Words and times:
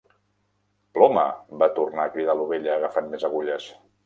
"Ploma!", 0.97 1.25
va 1.65 1.67
tornar 1.75 2.07
a 2.09 2.11
cridar 2.17 2.37
l'Ovella 2.41 2.75
agafant 2.79 3.13
més 3.15 3.29
agulles. 3.31 3.71